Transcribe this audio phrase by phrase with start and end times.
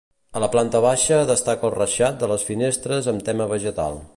[0.37, 4.03] A la planta baixa destaca el reixat de les finestres amb tema vegetal.